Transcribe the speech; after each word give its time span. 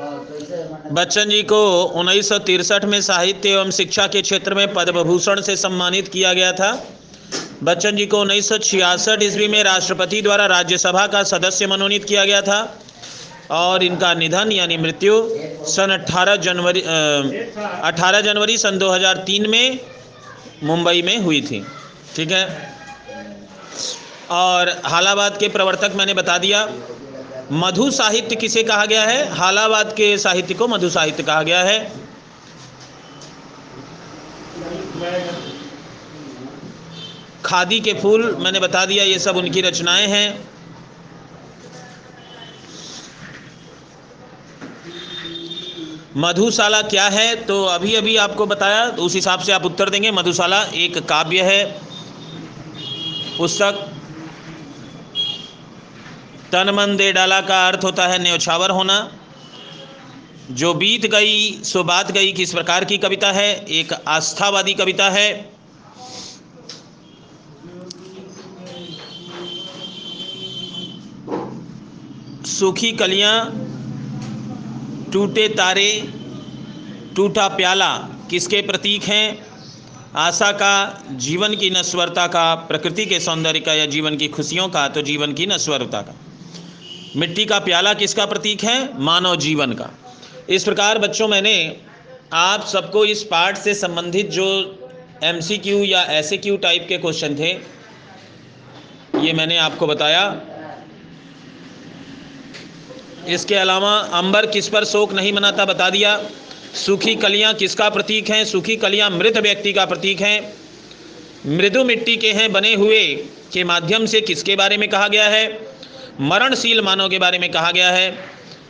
बच्चन 0.00 1.28
जी 1.28 1.42
को 1.42 1.82
उन्नीस 1.82 2.32
में 2.84 3.00
साहित्य 3.00 3.48
एवं 3.48 3.70
शिक्षा 3.70 4.06
के 4.06 4.22
क्षेत्र 4.22 4.54
में 4.54 4.74
पद्म 4.74 5.02
भूषण 5.02 5.40
से 5.40 5.56
सम्मानित 5.56 6.08
किया 6.08 6.32
गया 6.32 6.52
था। 6.52 6.86
बच्चन 7.62 7.96
जी 7.96 8.06
को 8.06 8.20
उन्नीस 8.20 8.48
सौ 8.48 8.58
छियासठ 8.58 9.22
ईस्वी 9.22 9.48
में 9.48 9.62
राष्ट्रपति 9.64 10.22
द्वारा 10.22 10.46
राज्यसभा 10.46 11.06
का 11.06 11.22
सदस्य 11.22 11.66
मनोनीत 11.66 12.04
किया 12.04 12.24
गया 12.24 12.40
था 12.42 12.78
और 13.50 13.82
इनका 13.82 14.14
निधन 14.14 14.52
यानी 14.52 14.76
मृत्यु 14.76 15.28
सन 15.66 16.04
18 16.04 16.36
जनवरी 16.36 16.80
अ, 16.80 16.90
18 17.84 18.20
जनवरी 18.20 18.58
सन 18.58 18.78
2003 18.78 19.46
में 19.46 19.78
मुंबई 20.62 21.02
में 21.02 21.18
हुई 21.18 21.40
थी। 21.40 21.64
ठीक 22.16 22.30
है? 22.30 22.74
और 24.30 24.82
हालाबाद 24.84 25.36
के 25.38 25.48
प्रवर्तक 25.48 25.92
मैंने 25.94 26.14
बता 26.14 26.38
दिया 26.38 26.68
मधु 27.52 27.90
साहित्य 27.90 28.36
किसे 28.36 28.62
कहा 28.62 28.86
गया 28.86 29.02
है? 29.02 29.34
हालाबाद 29.34 29.92
के 29.92 30.18
साहित्य 30.18 30.54
को 30.54 30.68
मधु 30.68 30.90
साहित्य 30.90 31.22
कहा 31.22 31.42
गया 31.42 31.60
है। 31.60 31.92
खादी 37.44 37.80
के 37.80 37.92
फूल, 37.92 38.36
मैंने 38.36 38.60
बता 38.60 38.84
दिया, 38.86 39.04
ये 39.04 39.18
सब 39.18 39.36
उनकी 39.36 39.60
रचनाएँ 39.60 40.06
हैं। 40.06 40.48
मधुशाला 46.16 46.82
क्या 46.82 47.08
है? 47.08 47.34
तो 47.36 47.64
अभी 47.64 47.94
अभी 47.94 48.16
आपको 48.16 48.46
बताया 48.46 48.90
तो 48.90 49.02
उस 49.02 49.14
हिसाब 49.14 49.40
से 49.40 49.52
आप 49.52 49.64
उत्तर 49.64 49.90
देंगे। 49.90 50.10
मधुशाला 50.10 50.62
एक 50.62 50.98
काव्य 50.98 51.42
है। 51.42 51.80
पुस्तक 53.38 53.93
तन 56.54 56.70
मन 56.70 56.96
दे 56.96 57.12
डाला 57.12 57.40
का 57.40 57.68
अर्थ 57.68 57.84
होता 57.84 58.06
है 58.06 58.22
न्योछावर 58.22 58.70
होना। 58.70 59.12
जो 60.50 60.74
बीत 60.74 61.06
गई, 61.06 61.62
सो 61.62 61.84
बात 61.84 62.12
गई 62.12 62.32
किस 62.32 62.52
प्रकार 62.52 62.84
की 62.84 62.98
कविता 62.98 63.32
है? 63.32 63.64
एक 63.64 63.92
आस्थावादी 63.92 64.74
कविता 64.74 65.10
है। 65.10 65.50
सूखी 72.46 72.92
कलियाँ, 72.92 73.50
टूटे 75.12 75.48
तारे, 75.48 76.08
टूटा 77.16 77.48
प्याला 77.48 77.96
किसके 78.30 78.62
प्रतीक 78.62 79.02
हैं? 79.02 79.46
आशा 80.16 80.52
का, 80.52 81.04
जीवन 81.10 81.56
की 81.56 81.70
नस्वरता 81.70 82.26
का, 82.26 82.54
प्रकृति 82.54 83.06
के 83.06 83.20
सौंदर्य 83.20 83.60
का 83.60 83.74
या 83.74 83.86
जीवन 83.86 84.16
की 84.16 84.28
खुशियों 84.28 84.68
का 84.68 84.88
तो 84.88 85.02
जीवन 85.02 85.32
की 85.32 85.46
नस्वरता 85.46 86.02
का। 86.02 86.14
मिट्टी 87.16 87.44
का 87.44 87.58
प्याला 87.58 87.92
किसका 87.94 88.24
प्रतीक 88.26 88.62
है? 88.62 89.00
मानव 89.00 89.36
जीवन 89.36 89.72
का। 89.72 89.90
इस 90.48 90.64
प्रकार 90.64 90.98
बच्चों, 90.98 91.28
मैंने 91.28 91.76
आप 92.32 92.64
सबको 92.66 93.04
इस 93.04 93.22
पाठ 93.22 93.58
से 93.58 93.74
संबंधित 93.74 94.30
जो 94.30 94.46
एमसीक्यू 95.24 95.76
या 95.78 96.02
ऐसे 96.02 96.36
क्यू 96.36 96.56
टाइप 96.56 96.86
के 96.88 96.98
क्वेश्चन 96.98 97.34
थे, 97.34 97.50
ये 99.20 99.32
मैंने 99.32 99.56
आपको 99.56 99.86
बताया। 99.86 100.24
इसके 103.28 103.54
अलावा 103.54 103.96
अंबर 104.12 104.46
किस 104.46 104.68
पर 104.68 104.84
शोक 104.84 105.12
नहीं 105.12 105.32
मनाता 105.32 105.64
बता 105.64 105.88
दिया। 105.90 106.18
सूखी 106.76 107.14
कलियाँ 107.14 107.54
किसका 107.54 107.88
प्रतीक 107.90 108.30
हैं? 108.30 108.44
सूखी 108.44 108.76
कलियाँ 108.76 109.10
मृत 109.10 109.38
व्यक्ति 109.38 109.72
का 109.72 109.84
प्रतीक 109.84 110.20
हैं। 110.20 110.52
मृदु 111.46 111.84
मिट्टी 111.84 112.16
के 112.16 112.32
हैं, 112.32 112.52
बने 112.52 112.74
हुए 112.74 113.14
के 113.52 113.64
माध्यम 113.64 114.06
से 114.06 114.20
किसके 114.20 114.56
बारे 114.56 114.76
में 114.76 114.88
कहा 114.88 115.08
गया 115.08 115.28
है? 115.28 115.73
मरणशील 116.20 116.80
मानव 116.80 117.08
के 117.08 117.18
बारे 117.18 117.38
में 117.38 117.50
कहा 117.50 117.70
गया 117.70 117.90
है। 117.90 118.16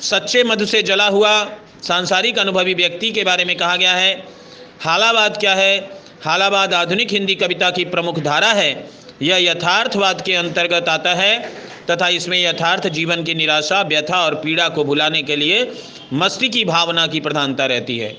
सच्चे 0.00 0.42
मधु 0.44 0.66
से 0.66 0.82
जला 0.82 1.06
हुआ 1.08 1.44
सांसारिक 1.82 2.38
अनुभवी 2.38 2.74
व्यक्ति 2.74 3.10
के 3.10 3.24
बारे 3.24 3.44
में 3.44 3.56
कहा 3.56 3.76
गया 3.76 3.92
है। 3.92 4.26
हालाबाद 4.80 5.36
क्या 5.36 5.54
है? 5.54 5.90
हालाबाद 6.22 6.74
आधुनिक 6.74 7.12
हिंदी 7.12 7.34
कविता 7.34 7.70
की 7.70 7.84
प्रमुख 7.84 8.18
धारा 8.18 8.52
है। 8.52 8.90
यह 9.22 9.36
यथार्थवाद 9.36 10.22
के 10.22 10.34
अंतर्गत 10.34 10.88
आता 10.88 11.14
है 11.14 11.52
तथा 11.90 12.08
इसमें 12.08 12.38
यथार्थ 12.44 12.88
जीवन 12.88 13.24
की 13.24 13.34
निराशा, 13.34 13.82
व्यथा 13.82 14.24
और 14.24 14.34
पीड़ा 14.34 14.68
को 14.68 14.84
भुलाने 14.84 15.22
के 15.22 15.36
लिए 15.36 15.72
मस्ती 16.12 16.48
की 16.48 16.64
भावना 16.64 17.06
की 17.06 17.20
प्रधानता 17.20 17.66
रहती 17.66 17.98
है। 17.98 18.16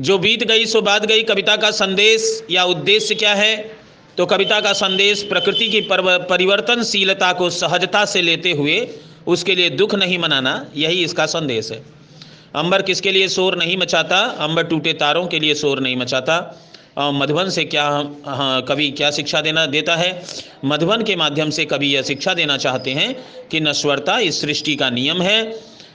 जो 0.00 0.18
बीत 0.18 0.44
गई 0.44 0.66
सो 0.66 0.80
बात 0.82 1.06
गई। 1.06 1.22
कविता 1.22 1.56
का 1.56 1.70
संदेश 1.70 2.44
या 2.50 2.64
उद्देश्य 2.64 3.14
क्या 3.14 3.34
है? 3.34 3.79
तो 4.18 4.26
कविता 4.26 4.60
का 4.60 4.72
संदेश 4.72 5.22
प्रकृति 5.22 5.68
की 5.68 5.80
परिवर्तनशीलता 5.90 7.32
को 7.32 7.50
सहजता 7.50 8.04
से 8.04 8.22
लेते 8.22 8.52
हुए 8.52 8.76
उसके 9.26 9.54
लिए 9.54 9.70
दुख 9.70 9.94
नहीं 9.94 10.18
मनाना, 10.18 10.66
यही 10.76 11.04
इसका 11.04 11.26
संदेश 11.26 11.70
है। 11.72 11.82
अंबर 12.56 12.82
किसके 12.82 13.12
लिए 13.12 13.28
शोर 13.28 13.56
नहीं 13.56 13.76
मचाता? 13.76 14.18
अंबर 14.40 14.64
टूटे 14.64 14.92
तारों 14.92 15.26
के 15.26 15.38
लिए 15.40 15.54
शोर 15.54 15.80
नहीं 15.80 15.96
मचाता। 15.96 16.36
मधुबन 16.98 17.48
से 17.50 17.64
क्या 17.64 17.84
हाँ 18.26 18.62
कवि 18.62 18.90
क्या 18.90 19.10
शिक्षा 19.10 19.40
देना 19.40 19.64
देता 19.66 19.96
है? 19.96 20.22
मधुबन 20.64 21.02
के 21.02 21.16
माध्यम 21.16 21.50
से 21.50 21.64
कवि 21.64 21.86
यह 21.86 22.02
शिक्षा 22.02 22.34
देना 22.34 22.56
चाहते 22.56 22.90
हैं 22.90 23.14
कि 23.48 23.60
नश्वरता 23.60 24.18
इस 24.18 24.40
सृष्टि 24.40 24.74
का 24.76 24.90
नियम 24.90 25.22
है। 25.22 25.38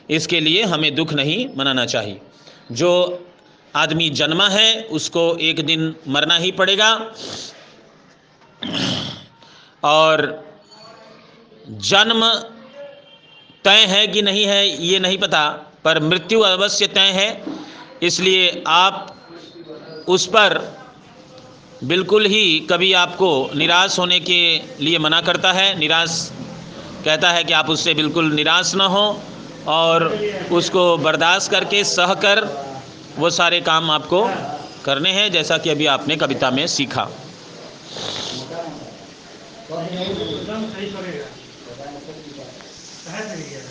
इसके 0.10 0.40
लिए 0.40 0.64
हमें 0.64 0.94
दुख 0.96 1.14
नहीं 1.14 1.46
मनाना 1.58 1.86
चाहिए। 1.86 2.18
जो 2.72 2.92
आदमी 3.76 4.10
जन्मा 4.12 4.48
है, 4.50 4.82
उसको 4.84 5.38
एक 5.42 5.66
दिन 5.66 5.94
मरना 6.08 6.38
ही 6.38 6.52
पड़ेगा। 6.52 6.90
और 9.84 10.44
जन्म 11.70 12.28
तय 13.66 13.86
है 13.86 14.08
कि 14.08 14.22
नहीं 14.22 14.46
है, 14.46 14.68
ये 14.86 15.00
नहीं 15.00 15.18
पता, 15.18 15.50
पर 15.84 16.00
मृत्यु 16.04 16.40
अवश्य 16.42 16.88
तय 16.88 17.12
है। 17.12 17.44
इसलिए 18.04 18.64
आप 18.68 19.16
उस 20.08 20.26
पर 20.28 20.58
बिल्कुल 21.84 22.26
ही 22.26 22.60
कभी 22.60 22.92
आपको 22.94 23.30
निराश 23.56 23.98
होने 24.00 24.20
के 24.20 24.62
लिए 24.80 24.98
मना 25.00 25.22
करता 25.22 25.52
है। 25.52 25.78
निराश 25.80 26.32
कहता 27.06 27.32
है 27.32 27.44
कि 27.44 27.54
आप 27.54 27.70
उससे 27.70 27.94
बिल्कुल 27.94 28.34
निराश 28.34 28.74
ना 28.76 28.86
हो 28.86 29.22
और 29.68 30.06
उसको 30.52 30.98
बर्दाश्त 30.98 31.52
करके 31.52 31.84
सह 31.84 32.14
कर 32.14 32.44
वो 33.18 33.30
सारे 33.30 33.62
काम 33.62 33.92
आपको 33.92 34.24
करने 34.86 35.12
हैं, 35.12 35.32
जैसा 35.32 35.58
कि 35.58 35.70
अभी 35.70 35.86
आपने 35.86 36.16
कविता 36.16 36.52
में 36.52 36.66
सीखा। 36.68 37.08
करेगा 43.30 43.66